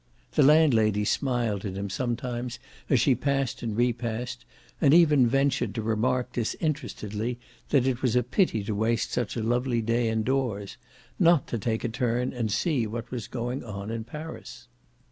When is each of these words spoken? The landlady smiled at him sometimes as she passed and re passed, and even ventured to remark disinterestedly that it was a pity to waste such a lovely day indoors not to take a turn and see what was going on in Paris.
The 0.31 0.41
landlady 0.41 1.05
smiled 1.05 1.63
at 1.63 1.75
him 1.77 1.87
sometimes 1.87 2.57
as 2.89 2.99
she 2.99 3.13
passed 3.13 3.61
and 3.61 3.77
re 3.77 3.93
passed, 3.93 4.45
and 4.81 4.95
even 4.95 5.27
ventured 5.27 5.75
to 5.75 5.83
remark 5.83 6.33
disinterestedly 6.33 7.37
that 7.69 7.85
it 7.85 8.01
was 8.01 8.15
a 8.15 8.23
pity 8.23 8.63
to 8.63 8.73
waste 8.73 9.11
such 9.11 9.35
a 9.37 9.43
lovely 9.43 9.79
day 9.83 10.09
indoors 10.09 10.77
not 11.19 11.45
to 11.49 11.59
take 11.59 11.83
a 11.83 11.87
turn 11.89 12.33
and 12.33 12.51
see 12.51 12.87
what 12.87 13.11
was 13.11 13.27
going 13.27 13.63
on 13.63 13.91
in 13.91 14.03
Paris. 14.03 14.67